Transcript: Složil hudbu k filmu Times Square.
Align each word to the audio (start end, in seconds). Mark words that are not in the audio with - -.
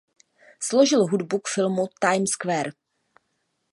Složil 0.59 1.07
hudbu 1.07 1.39
k 1.39 1.47
filmu 1.53 1.85
Times 2.01 2.29
Square. 2.31 2.71